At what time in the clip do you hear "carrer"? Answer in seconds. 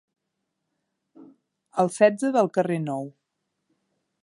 2.57-2.81